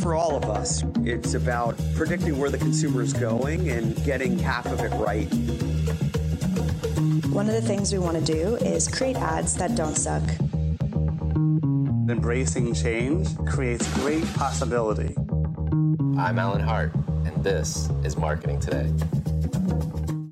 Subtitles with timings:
[0.00, 4.64] For all of us, it's about predicting where the consumer is going and getting half
[4.64, 5.26] of it right.
[7.30, 10.22] One of the things we want to do is create ads that don't suck.
[12.10, 15.14] Embracing change creates great possibility.
[16.18, 16.94] I'm Alan Hart,
[17.26, 18.90] and this is Marketing Today.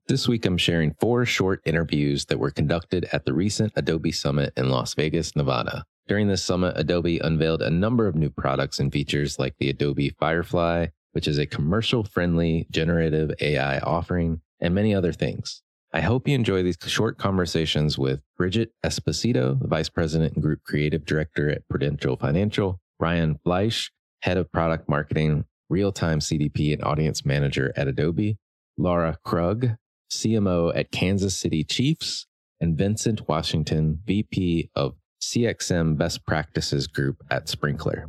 [0.09, 4.55] This week, I'm sharing four short interviews that were conducted at the recent Adobe Summit
[4.57, 5.85] in Las Vegas, Nevada.
[6.09, 10.09] During this summit, Adobe unveiled a number of new products and features like the Adobe
[10.19, 15.63] Firefly, which is a commercial friendly generative AI offering, and many other things.
[15.93, 21.05] I hope you enjoy these short conversations with Bridget Esposito, Vice President and Group Creative
[21.05, 23.91] Director at Prudential Financial, Ryan Fleisch,
[24.23, 28.39] Head of Product Marketing, Real Time CDP and Audience Manager at Adobe,
[28.79, 29.77] Lara Krug,
[30.11, 32.27] CMO at Kansas City Chiefs,
[32.61, 38.07] and Vincent Washington, VP of CXM Best Practices Group at Sprinklr.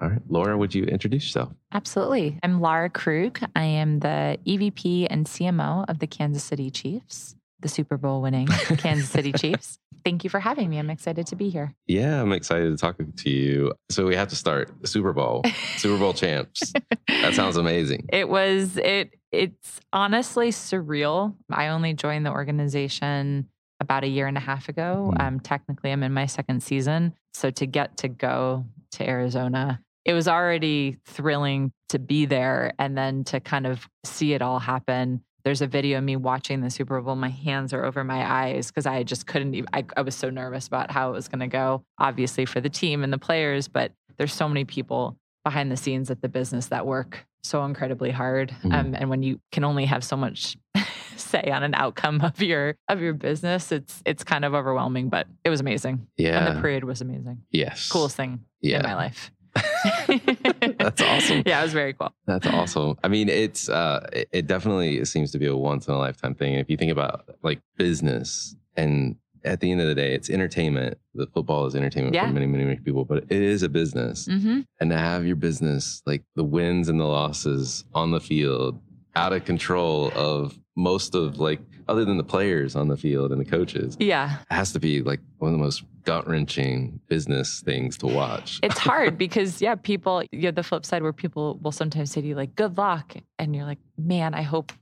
[0.00, 1.52] All right, Lara, would you introduce yourself?
[1.72, 2.38] Absolutely.
[2.42, 3.40] I'm Lara Krug.
[3.56, 8.46] I am the EVP and CMO of the Kansas City Chiefs, the Super Bowl winning
[8.78, 9.78] Kansas City Chiefs.
[10.04, 10.78] Thank you for having me.
[10.78, 11.74] I'm excited to be here.
[11.86, 13.72] Yeah, I'm excited to talk to you.
[13.90, 15.42] So we have to start the Super Bowl,
[15.78, 16.72] Super Bowl champs.
[17.08, 18.06] That sounds amazing.
[18.12, 21.34] It was it it's honestly surreal.
[21.50, 23.48] I only joined the organization
[23.80, 25.12] about a year and a half ago.
[25.14, 25.22] Mm.
[25.22, 27.14] Um, technically, I'm in my second season.
[27.32, 32.96] So to get to go to Arizona, it was already thrilling to be there and
[32.96, 35.22] then to kind of see it all happen.
[35.44, 37.16] There's a video of me watching the Super Bowl.
[37.16, 40.30] My hands are over my eyes because I just couldn't even, I, I was so
[40.30, 43.68] nervous about how it was going to go, obviously for the team and the players,
[43.68, 48.10] but there's so many people behind the scenes at the business that work so incredibly
[48.10, 48.54] hard.
[48.62, 48.72] Mhm.
[48.72, 50.56] Um, and when you can only have so much
[51.16, 55.26] say on an outcome of your of your business, it's it's kind of overwhelming, but
[55.44, 56.06] it was amazing.
[56.16, 57.42] yeah And the parade was amazing.
[57.50, 57.90] yes.
[57.90, 58.78] Coolest thing Yeah.
[58.78, 59.30] in my life.
[60.78, 61.42] That's awesome.
[61.46, 62.12] Yeah, it was very cool.
[62.26, 62.96] That's awesome.
[63.04, 66.34] I mean, it's uh, it, it definitely seems to be a once in a lifetime
[66.34, 66.54] thing.
[66.54, 70.98] If you think about like business, and at the end of the day, it's entertainment.
[71.14, 72.26] The football is entertainment Yeah.
[72.26, 74.26] for many, many, many people, but it is a business.
[74.26, 78.80] hmm And to have your business, like the wins and the losses on the field,
[79.14, 83.40] out of control of most of like other than the players on the field and
[83.40, 84.38] the coaches, Yeah.
[84.50, 88.60] it has to be like one of the most gut wrenching business things to watch.
[88.62, 92.20] It's hard because yeah, people you have the flip side where people will sometimes say
[92.20, 94.72] to you like good luck and you're like, man, I hope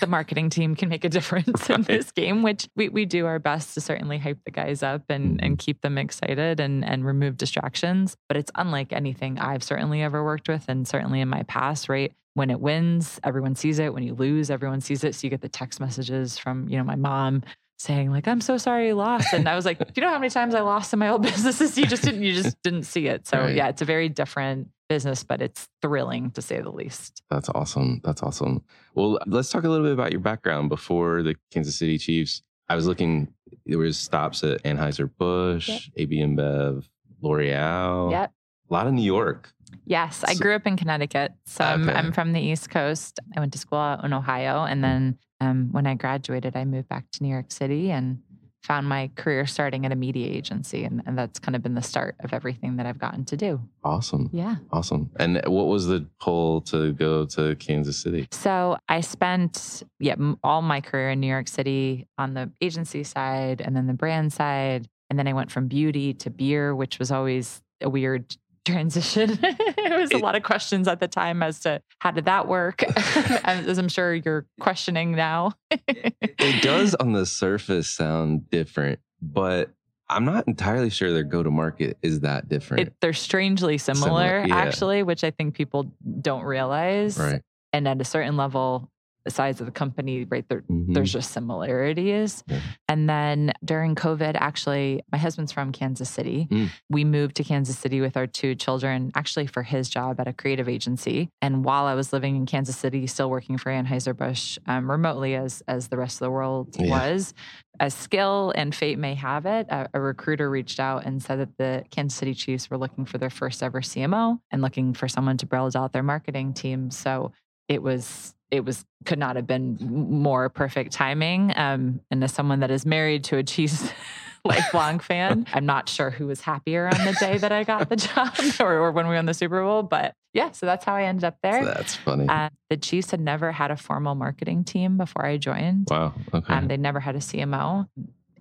[0.00, 3.38] the marketing team can make a difference in this game, which we, we do our
[3.38, 5.44] best to certainly hype the guys up and, Mm-hmm.
[5.46, 8.14] and keep them excited and, and remove distractions.
[8.28, 12.12] But it's unlike anything I've certainly ever worked with and certainly in my past, right?
[12.34, 13.94] When it wins, everyone sees it.
[13.94, 15.14] When you lose, everyone sees it.
[15.14, 17.42] So you get the text messages from, you know, my mom
[17.78, 19.32] saying like, I'm so sorry you lost.
[19.32, 21.22] And I was like, do you know how many times I lost in my old
[21.30, 21.76] businesses?
[21.76, 23.26] You just didn't, you just didn't see it.
[23.26, 23.54] So Right.
[23.54, 27.22] yeah, it's a very different business, but it's thrilling to say the least.
[27.30, 28.00] That's awesome.
[28.04, 28.62] That's awesome.
[28.94, 32.42] Well, let's talk a little bit about your background before the Kansas City Chiefs.
[32.68, 33.28] I was looking,
[33.66, 35.80] there was stops at Anheuser-Busch, Yep.
[35.96, 36.88] AB InBev,
[37.22, 38.10] L'Oreal.
[38.10, 38.32] Yep.
[38.70, 39.52] A lot of New York.
[39.86, 41.32] Yes, I grew up in Connecticut.
[41.46, 43.20] So I'm, I'm from the East Coast.
[43.36, 44.64] I went to school out in Ohio.
[44.64, 44.82] And hmm.
[44.82, 48.18] then um, when I graduated, I moved back to New York City and
[48.64, 50.84] found my career starting at a media agency.
[50.84, 53.60] And, and that's kind of been the start of everything that I've gotten to do.
[53.84, 54.30] Awesome.
[54.32, 54.56] Yeah.
[54.72, 55.10] Awesome.
[55.18, 58.26] And what was the pull to go to Kansas City?
[58.32, 63.60] So I spent yeah all my career in New York City on the agency side
[63.60, 67.10] and then the brand side, and then I went from beauty to beer, which was
[67.10, 69.38] always a weird transition.
[69.42, 72.82] it was a lot of questions at the time as to how did that work,
[73.44, 75.52] as I'm sure you're questioning now.
[75.70, 79.70] It does on the surface sound different, but
[80.08, 82.88] I'm not entirely sure their go to market is that different.
[82.88, 84.56] It, they're strangely similar, Similar, yeah.
[84.56, 85.90] actually, which I think people
[86.20, 87.18] don't realize.
[87.18, 87.42] right.
[87.72, 88.88] And at a certain level,
[89.24, 90.94] the size of the company, right there, Mhm.
[90.94, 92.44] there's just similarities.
[92.46, 92.60] Yeah.
[92.88, 96.46] And then during COVID, actually, my husband's from Kansas City.
[96.50, 96.68] Mm.
[96.90, 100.32] We moved to Kansas City with our two children, actually for his job at a
[100.32, 101.30] creative agency.
[101.42, 105.62] And while I was living in Kansas City, still working for Anheuser-Busch um, remotely as,
[105.66, 106.90] as the rest of the world Yeah.
[106.90, 107.34] was,
[107.80, 111.56] as skill and fate may have it, a, a recruiter reached out and said that
[111.58, 115.36] the Kansas City Chiefs were looking for their first ever CMO and looking for someone
[115.38, 116.90] to build out their marketing team.
[116.90, 117.32] So
[117.68, 121.52] it was it was could not have been more perfect timing.
[121.56, 123.90] Um, and as someone that is married to a Chiefs
[124.44, 127.96] lifelong fan, I'm not sure who was happier on the day that I got the
[127.96, 129.82] job or, or when we won the Super Bowl.
[129.82, 131.64] But yeah, so that's how I ended up there.
[131.64, 132.26] That's funny.
[132.28, 135.88] Uh, the Chiefs had never had a formal marketing team before I joined.
[135.90, 136.14] wow.
[136.32, 136.52] Okay.
[136.52, 137.88] Um, they never had a CMO.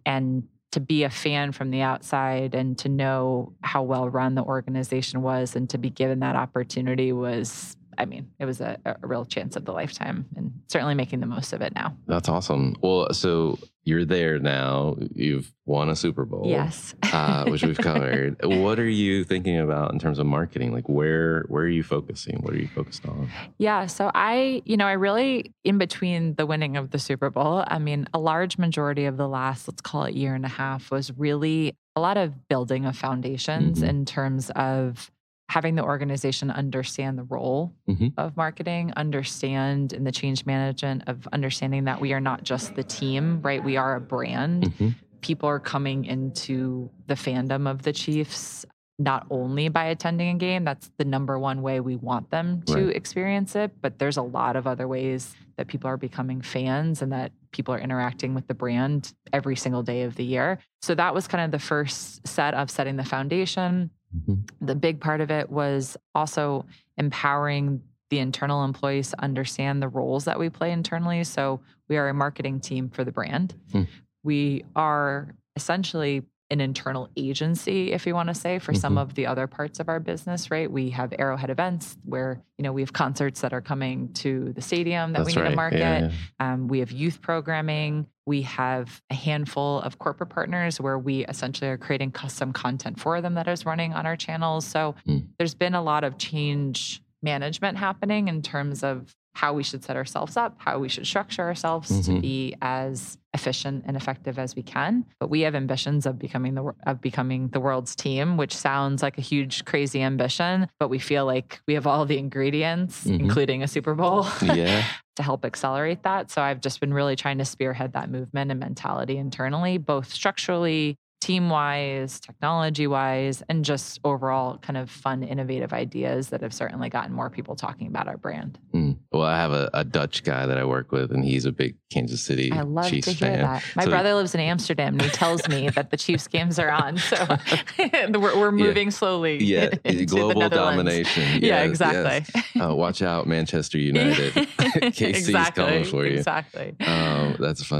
[0.06, 4.42] And to be a fan from the outside and to know how well run the
[4.42, 8.96] organization was and to be given that opportunity was, I mean, it was a, a
[9.08, 11.96] real chance of the lifetime and certainly making the most of it now.
[12.08, 12.76] That's awesome.
[12.82, 14.96] Well, so you're there now.
[15.14, 16.44] You've won a Super Bowl.
[16.46, 16.96] Yes.
[17.12, 18.38] uh, which we've covered.
[18.44, 20.72] what are you thinking about in terms of marketing?
[20.72, 22.40] Like where where are you focusing?
[22.42, 23.30] What are you focused on?
[23.58, 23.86] Yeah.
[23.88, 27.78] So I, you know, I really, in between the winning of the Super Bowl, I
[27.80, 31.12] mean, a large majority of the last, let's call it year and a half, was
[31.18, 33.88] really a lot of building of foundations Mhm.
[33.90, 35.12] in terms of
[35.50, 38.14] having the organization understand the role Mhm.
[38.18, 42.84] of marketing, understand in the change management of understanding that we are not just the
[42.84, 43.64] team, right?
[43.64, 44.64] We are a brand.
[44.64, 44.96] Mhm.
[45.22, 48.66] People are coming into the fandom of the Chiefs
[49.00, 52.86] not only by attending a game, that's the number one way we want them to
[52.88, 52.96] Right.
[52.96, 57.12] experience it, but there's a lot of other ways that people are becoming fans and
[57.12, 60.60] that people are interacting with the brand every single day of the year.
[60.84, 63.90] So that was kind of the first set of setting the foundation.
[64.16, 64.50] Mhm.
[64.62, 66.66] The big part of it was also
[66.98, 71.24] empowering the internal employees to understand the roles that we play internally.
[71.24, 73.56] So we are a marketing team for the brand.
[73.72, 73.84] Hmm.
[74.24, 76.24] We are essentially
[76.54, 79.02] an internal agency, if you want to say, for some Mhm.
[79.02, 80.72] of the other parts of our business, right?
[80.72, 84.62] We have Arrowhead events where, you know, we have concerts that are coming to the
[84.62, 85.50] stadium that That's we need right.
[85.50, 85.80] to market.
[85.80, 86.00] Yeah,
[86.40, 86.54] yeah.
[86.54, 88.06] Um, we have youth programming.
[88.26, 93.20] We have a handful of corporate partners where we essentially are creating custom content for
[93.20, 94.66] them that is running on our channels.
[94.66, 95.28] So Mm.
[95.38, 99.96] there's been a lot of change management happening in terms of how we should set
[99.96, 102.22] ourselves up, how we should structure ourselves to Mhm.
[102.22, 105.06] be as efficient and effective as we can.
[105.20, 109.18] But we have ambitions of becoming the of becoming the world's team, which sounds like
[109.18, 113.20] a huge crazy ambition, but we feel like we have all the ingredients, Mhm.
[113.22, 114.84] including a Super Bowl Yeah.
[115.16, 116.30] to help accelerate that.
[116.30, 120.98] So I've just been really trying to spearhead that movement and mentality internally, both structurally,
[121.24, 126.90] team wise, technology wise, and just overall kind of fun, innovative ideas that have certainly
[126.90, 128.60] gotten more people talking about our brand.
[128.74, 128.98] Mm.
[129.14, 131.78] Well, I have a, a Dutch guy that I work with, and he's a big
[131.94, 133.42] Kansas City I love Chiefs to hear fan.
[133.42, 133.64] that.
[133.74, 136.70] My So- brother lives in Amsterdam and he tells me that the Chiefs games are
[136.72, 136.98] on.
[136.98, 137.16] So
[138.10, 139.42] we're, we're moving slowly.
[139.42, 139.70] Yeah,
[140.06, 141.42] global domination.
[141.42, 142.26] Yeah, exactly.
[142.36, 142.70] yes.
[142.70, 144.34] Uh, watch out, Manchester United.
[144.34, 145.00] KC's
[145.30, 145.64] exactly.
[145.64, 146.18] coming for you.
[146.18, 146.76] Exactly.
[146.86, 147.80] Um, that's fun.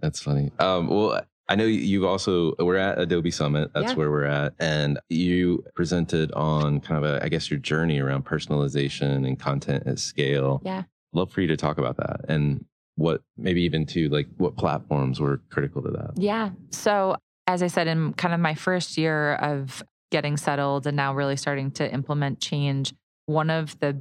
[0.00, 0.50] That's funny.
[0.58, 3.70] Um, well, I know you've also we're at Adobe Summit.
[3.74, 3.94] That's Yeah.
[3.96, 8.24] where we're at, and you presented on kind of a, I guess your journey around
[8.24, 10.60] personalization and content at scale.
[10.64, 10.82] Yeah.
[11.12, 12.64] Love for you to talk about that and
[12.96, 16.10] what maybe even to like what platforms were critical to that.
[16.16, 16.50] Yeah.
[16.70, 17.16] So,
[17.46, 21.36] as I said, in kind of my first year of getting settled and now really
[21.36, 22.92] starting to implement change,
[23.26, 23.96] one of the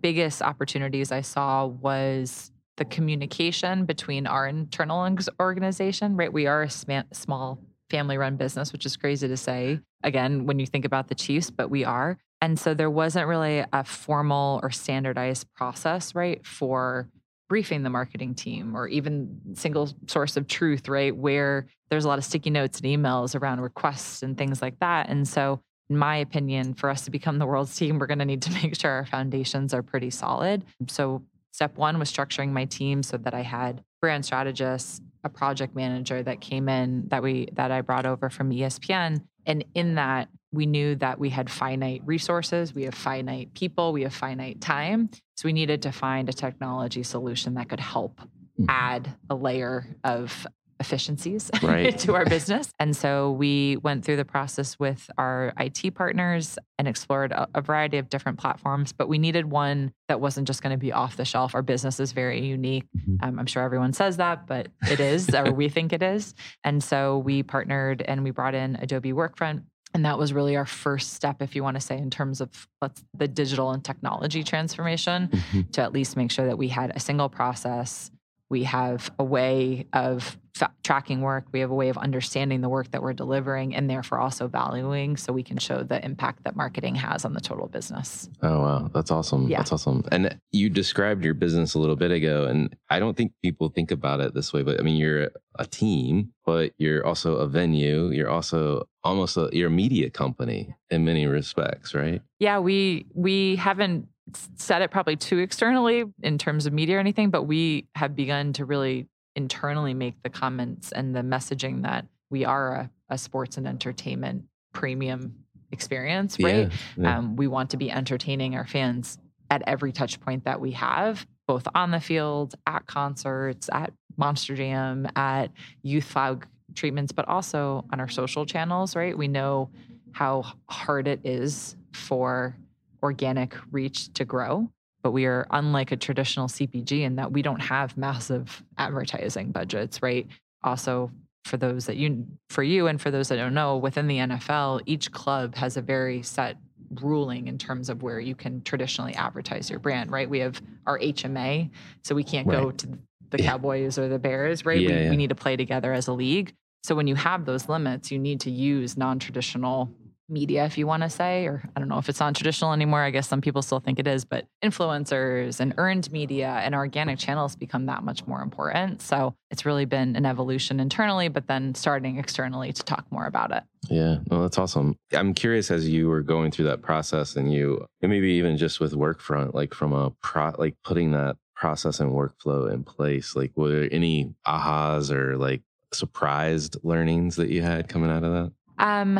[0.00, 6.32] biggest opportunities I saw was the communication between our internal organization, right?
[6.32, 10.58] We are a sma- small family run business, which is crazy to say again when
[10.58, 12.18] you think about the Chiefs, but we are.
[12.40, 17.08] And so there wasn't really a formal or standardized process, right, for
[17.48, 21.16] briefing the marketing team or even single source of truth, right?
[21.16, 25.08] Where there's a lot of sticky notes and emails around requests and things like that.
[25.08, 28.26] And so, in my opinion, for us to become the world's team, we're going to
[28.26, 30.64] need to make sure our foundations are pretty solid.
[30.88, 31.22] So,
[31.58, 36.22] step one was structuring my team so that I had brand strategists, a project manager
[36.22, 40.66] that came in that we that I brought over from ESPN, and in that we
[40.66, 45.10] knew that we had finite resources, we have finite people, we have finite time.
[45.36, 48.20] So we needed to find a technology solution that could help
[48.56, 48.66] hmm.
[48.68, 50.46] add a layer of
[50.80, 51.98] efficiencies Right.
[52.00, 52.70] to our business.
[52.78, 57.60] And so we went through the process with our IT partners and explored a, a
[57.60, 61.16] variety of different platforms, but we needed one that wasn't just going to be off
[61.16, 61.54] the shelf.
[61.54, 62.84] Our business is very unique.
[63.22, 66.34] Um, I'm sure everyone says that, but it is, or we think it is.
[66.64, 69.62] And so we partnered and we brought in Adobe Workfront.
[69.94, 72.68] And that was really our first step, if you want to say, in terms of
[72.82, 75.30] let's, the digital and technology transformation,
[75.72, 78.10] to at least make sure that we had a single process.
[78.50, 81.46] We have a way of fa- tracking work.
[81.52, 85.16] We have a way of understanding the work that we're delivering and therefore also valuing
[85.16, 88.28] so we can show the impact that marketing has on the total business.
[88.42, 89.48] Oh wow, that's awesome.
[89.48, 89.58] Yeah.
[89.58, 90.04] That's awesome.
[90.10, 93.90] And you described your business a little bit ago, and I don't think people think
[93.90, 94.62] about it this way.
[94.62, 98.10] But I mean, you're a team, but you're also a venue.
[98.10, 102.22] You're also almost a you're a media company in many respects, right?
[102.38, 104.08] Yeah, we we haven't
[104.56, 108.52] said it probably too externally in terms of media or anything, but we have begun
[108.54, 109.06] to really
[109.36, 114.44] internally make the comments and the messaging that we are a, a sports and entertainment
[114.72, 115.34] premium
[115.72, 116.70] experience, right?
[116.70, 117.18] Yeah, yeah.
[117.18, 119.18] Um, we want to be entertaining our fans
[119.50, 124.54] at every touch point that we have, both on the field, at concerts, at Monster
[124.56, 125.50] Jam, at
[125.82, 129.16] youth flag treatments, but also on our social channels, right?
[129.16, 129.70] We know
[130.12, 132.56] how hard it is for
[133.02, 134.70] organic reach to grow.
[135.02, 140.02] But we are unlike a traditional CPG in that we don't have massive advertising budgets,
[140.02, 140.26] right?
[140.64, 141.12] Also,
[141.44, 144.82] for those that you, for you, and for those that don't know, within the NFL,
[144.86, 146.56] each club has a very set
[147.00, 150.28] ruling in terms of where you can traditionally advertise your brand, right?
[150.28, 151.70] We have our HMA,
[152.02, 152.98] so we can't go to
[153.30, 154.80] the Cowboys or the Bears, right?
[154.80, 155.10] Yeah, we, yeah.
[155.10, 156.54] we need to play together as a league.
[156.82, 159.90] So when you have those limits, you need to use non-traditional
[160.28, 163.02] media, if you want to say, or I don't know if it's non-traditional anymore.
[163.02, 167.18] I guess some people still think it is, but influencers and earned media and organic
[167.18, 169.02] channels become that much more important.
[169.02, 173.52] So it's really been an evolution internally, but then starting externally to talk more about
[173.52, 173.62] it.
[173.88, 174.96] Yeah, well, that's awesome.
[175.12, 178.80] I'm curious as you were going through that process, and you and maybe even just
[178.80, 183.34] with Workfront, like from a pro, like putting that process and workflow in place.
[183.34, 188.32] Like, were there any ahas or like surprised learnings that you had coming out of
[188.32, 188.52] that?
[188.78, 189.18] Um,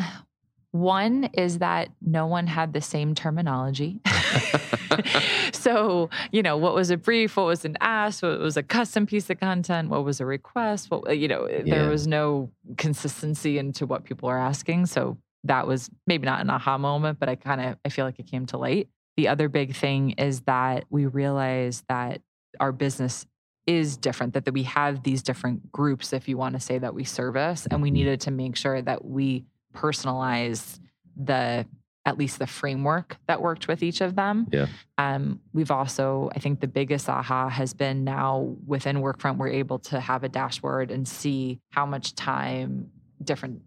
[0.79, 4.01] one is that no one had the same terminology.
[5.53, 7.37] so, you know, what was a brief?
[7.37, 8.23] What was an ask?
[8.23, 9.89] What was a custom piece of content?
[9.89, 10.91] What was a request?
[10.91, 11.63] What, you know, Yeah.
[11.63, 14.87] there was no consistency into what people are asking.
[14.87, 18.19] So that was maybe not an aha moment, but I kind of, I feel like
[18.19, 18.89] it came to light.
[19.17, 22.21] The other big thing is that we realized that
[22.61, 23.27] our business
[23.67, 26.95] is different, that, that we have these different groups, if you want to say that
[26.95, 27.95] we service, and we mm-hmm.
[27.95, 29.45] needed to make sure that we
[29.75, 30.81] personalize
[31.17, 31.67] the
[32.09, 34.47] at least the framework that worked with each of them.
[34.51, 34.67] Yeah.
[34.97, 39.79] Um, we've also, I think the biggest aha has been now within Workfront, we're able
[39.81, 42.91] to have a dashboard and see how much time
[43.23, 43.61] different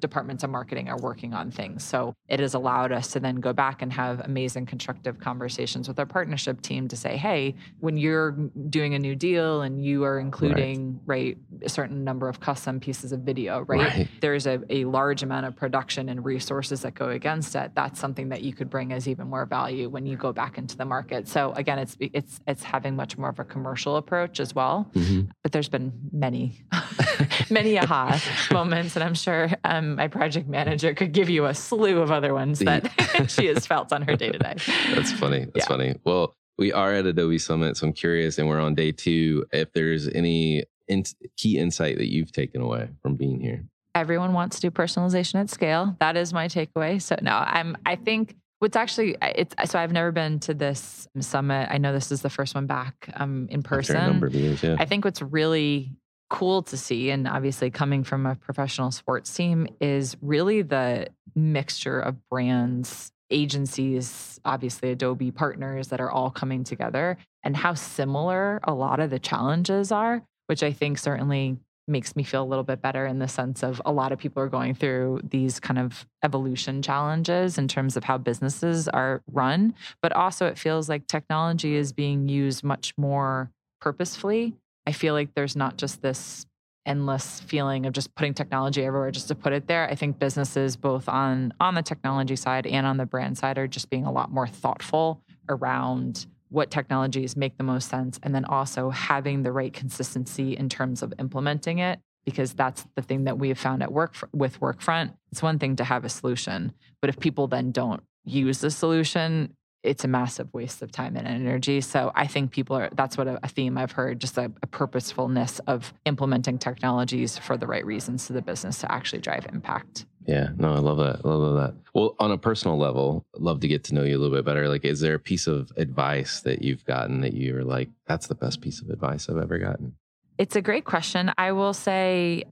[0.00, 1.84] departments of marketing are working on things.
[1.84, 5.98] So it has allowed us to then go back and have amazing constructive conversations with
[5.98, 8.32] our partnership team to say, hey, when you're
[8.70, 12.80] doing a new deal and you are including right, right a certain number of custom
[12.80, 13.80] pieces of video, right?
[13.80, 14.08] right.
[14.20, 17.72] There's a, a large amount of production and resources that go against it.
[17.74, 20.76] That's something that you could bring as even more value when you go back into
[20.76, 21.28] the market.
[21.28, 24.90] So again, it's it's it's having much more of a commercial approach as well.
[24.94, 25.30] Mm-hmm.
[25.42, 26.64] But there's been many,
[27.50, 28.20] many aha
[28.52, 32.34] moments, and I'm sure um, my project manager could give you a slew of other
[32.34, 32.90] ones that
[33.28, 34.54] she has felt on her day to day.
[34.94, 35.46] That's funny.
[35.46, 35.66] That's yeah.
[35.66, 35.94] funny.
[36.04, 39.46] Well, we are at Adobe Summit, so I'm curious, and we're on day two.
[39.52, 41.04] If there's any in-
[41.36, 43.64] key insight that you've taken away from being here,
[43.94, 45.96] everyone wants to do personalization at scale.
[46.00, 47.00] That is my takeaway.
[47.00, 47.76] So no, I'm.
[47.86, 51.68] I think what's actually it's so I've never been to this summit.
[51.70, 53.96] I know this is the first one back um, in person.
[53.96, 54.76] After a number of years, yeah.
[54.78, 55.92] I think what's really
[56.28, 62.00] cool to see, and obviously coming from a professional sports team, is really the mixture
[62.00, 68.74] of brands, agencies, obviously Adobe partners that are all coming together, and how similar a
[68.74, 72.82] lot of the challenges are, which I think certainly makes me feel a little bit
[72.82, 76.06] better in the sense of a lot of people are going through these kind of
[76.22, 81.74] evolution challenges in terms of how businesses are run, but also it feels like technology
[81.74, 84.54] is being used much more purposefully
[84.88, 86.46] I feel like there's not just this
[86.86, 89.86] endless feeling of just putting technology everywhere just to put it there.
[89.86, 93.66] I think businesses both on on the technology side and on the brand side are
[93.66, 98.46] just being a lot more thoughtful around what technologies make the most sense and then
[98.46, 103.38] also having the right consistency in terms of implementing it because that's the thing that
[103.38, 107.10] we have found at work with workfront it's one thing to have a solution but
[107.10, 111.80] if people then don't use the solution it's a massive waste of time and energy.
[111.80, 114.66] So I think people are, that's what a, a theme I've heard, just a, a,
[114.66, 120.06] purposefulness of implementing technologies for the right reasons to the business to actually drive impact.
[120.26, 121.20] Yeah, no, I love that.
[121.24, 121.74] I love that.
[121.94, 124.68] Well, on a personal level, love to get to know you a little bit better.
[124.68, 128.34] Like, is there a piece of advice that you've gotten that you're like, that's the
[128.34, 129.94] best piece of advice I've ever gotten?
[130.36, 131.32] It's a great question.
[131.38, 132.44] I will say,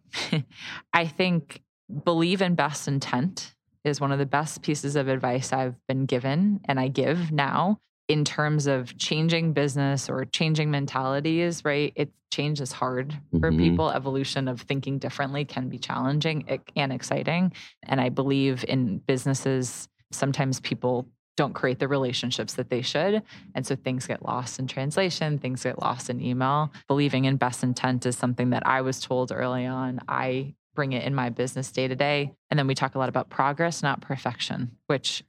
[0.93, 1.63] I think
[2.05, 3.55] believe in best intent
[3.87, 7.79] is one of the best pieces of advice I've been given and I give now
[8.09, 11.93] in terms of changing business or changing mentalities, right?
[11.97, 13.41] It change is hard mm-hmm.
[13.41, 13.91] for people.
[13.91, 17.53] Evolution of thinking differently can be challenging and exciting.
[17.85, 23.23] And I believe in businesses, sometimes people don't create the relationships that they should.
[23.55, 26.73] And so things get lost in translation, things get lost in email.
[26.89, 30.01] Believing in best intent is something that I was told early on.
[30.09, 32.33] I bring it in my business day to day.
[32.51, 35.25] And then we talk a lot about progress, not perfection, which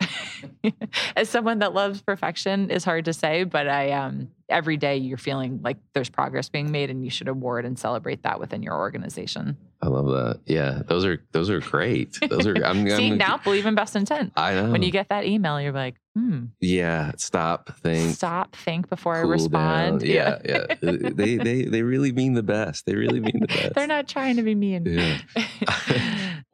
[1.15, 5.17] as someone that loves perfection is hard to say, but I um every day you're
[5.17, 8.75] feeling like there's progress being made and you should award and celebrate that within your
[8.75, 9.58] organization.
[9.82, 10.39] I love that.
[10.45, 12.17] Yeah, those are those are great.
[12.27, 14.34] Those are I'm, See, I'm, now believe in best intent.
[14.36, 14.71] I know.
[14.71, 16.45] When you get that email, you're like, hmm.
[16.60, 18.15] Yeah, stop, think.
[18.15, 19.99] Stop, think before cool I respond.
[19.99, 20.10] Down.
[20.10, 20.65] Yeah, yeah.
[20.82, 20.91] yeah.
[21.13, 22.88] they they they really mean the best.
[22.88, 23.75] They really mean the best.
[23.75, 24.86] They're not trying to be mean.
[24.86, 25.19] Yeah.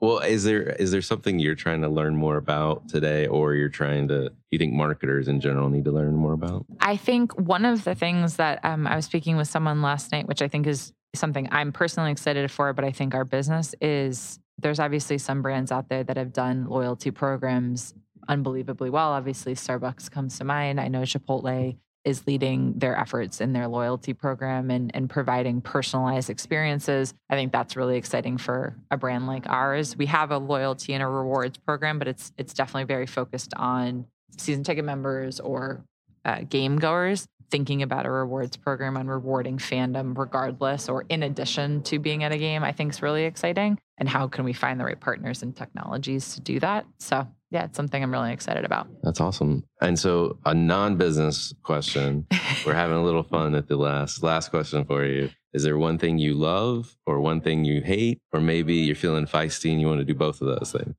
[0.02, 3.70] well, is there is there something you're trying to learn more about today, or you're
[3.70, 6.66] trying to you think marketers in general need to learn more about?
[6.80, 10.28] I think one of the things that um, I was speaking with someone last night,
[10.28, 14.40] which I think is something I'm personally excited for, but I think our business is
[14.60, 17.94] there's obviously some brands out there that have done loyalty programs
[18.28, 19.12] unbelievably well.
[19.12, 20.80] Obviously, Starbucks comes to mind.
[20.80, 26.30] I know Chipotle is leading their efforts in their loyalty program and, and providing personalized
[26.30, 27.14] experiences.
[27.30, 29.96] I think that's really exciting for a brand like ours.
[29.96, 34.06] We have a loyalty and a rewards program, but it's it's definitely very focused on
[34.38, 35.84] season ticket members or
[36.26, 41.82] uh, game goers thinking about a rewards program and rewarding fandom regardless or in addition
[41.84, 43.78] to being at a game i think is really exciting.
[44.00, 46.86] And how can we find the right partners and technologies to do that?
[47.00, 48.88] So yeah it's something i'm really excited about.
[49.04, 49.64] That's awesome.
[49.82, 52.26] And so a non-business question.
[52.66, 55.30] We're having a little fun at the last last question for you.
[55.54, 58.20] Is there one thing you love or one thing you hate?
[58.32, 60.96] Or maybe you're feeling feisty and you want to do both of those things?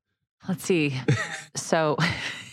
[0.49, 0.95] Let's see.
[1.57, 1.97] So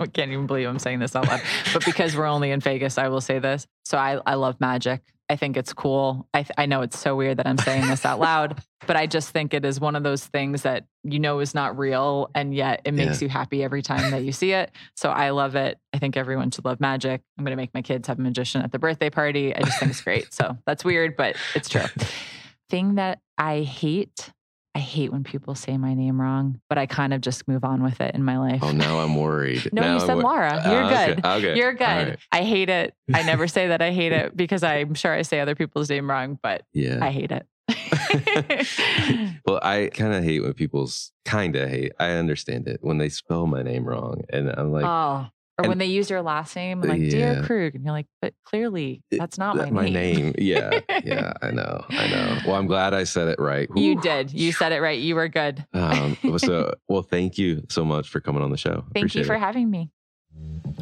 [0.00, 1.40] I can't even believe I'm saying this out loud.
[1.72, 3.66] but because we're only in Vegas, I will say this.
[3.84, 5.02] So I, I love magic.
[5.28, 6.28] I think it's cool.
[6.32, 9.08] I, th- I know it's so weird that I'm saying this out loud, but I
[9.08, 12.54] just think it is one of those things that you know is not real, and
[12.54, 13.26] yet it makes Yeah.
[13.26, 14.70] you happy every time that you see it.
[14.94, 15.78] So I love it.
[15.92, 17.22] I think everyone should love magic.
[17.36, 19.52] I'm going to make my kids have a magician at the birthday party.
[19.52, 20.32] I just think it's great.
[20.32, 21.82] So that's weird, but it's true.
[22.70, 24.30] Thing that I hate,
[24.76, 27.82] I hate when people say my name wrong, but I kind of just move on
[27.82, 28.60] with it in my oh, life.
[28.62, 29.70] Oh, now I'm worried.
[29.72, 30.52] No, Now you said Lara.
[30.68, 31.24] You're ah, okay, good.
[31.24, 31.56] Okay.
[31.56, 31.84] You're good.
[31.84, 32.18] right.
[32.30, 32.92] I hate it.
[33.12, 36.10] I never say that I hate it because I'm sure I say other people's name
[36.10, 36.98] wrong, but Yeah.
[37.00, 37.46] I hate it.
[39.46, 41.92] well, I kind of hate when people's kind of hate.
[41.98, 45.26] I understand it when they spell my name wrong, and I'm like, oh,
[45.58, 47.42] or and- when they use your last name, like Dear Yeah.
[47.46, 50.34] Krug, and you're like, but clearly that's not "That- my name.
[50.38, 52.38] Yeah, yeah, I know, I know.
[52.46, 53.68] Well, I'm glad I said it right.
[53.74, 54.00] You Whew.
[54.02, 54.32] did.
[54.32, 54.98] You said it right.
[55.00, 55.64] You were good.
[55.72, 58.84] Um, so, well, thank you so much for coming on the show.
[58.94, 59.38] Thank you for it.
[59.40, 59.90] having me.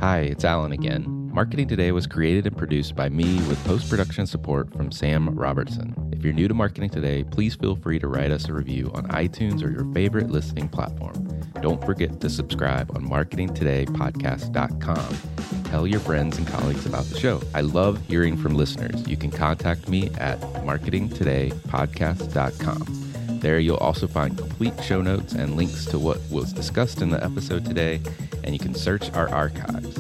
[0.01, 1.24] Hi, it's Alan again.
[1.35, 5.93] Marketing Today was created and produced by me with post production support from Sam Robertson.
[6.13, 9.09] If you're new to Marketing Today, please feel free to write us a review on
[9.09, 11.29] iTunes or your favorite listening platform.
[11.61, 15.65] Don't forget to subscribe on marketingtodaypodcast.com.
[15.65, 17.43] Tell your friends and colleagues about the show.
[17.53, 19.05] I love hearing from listeners.
[19.09, 23.41] You can contact me at marketingtodaypodcast.com.
[23.41, 27.25] There, you'll also find complete show notes and links to what was discussed in the
[27.25, 28.01] episode today,
[28.45, 29.99] and you can search our archives.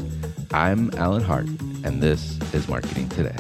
[0.54, 1.48] I'm Alan Hart,
[1.82, 3.34] and this is Marketing Today.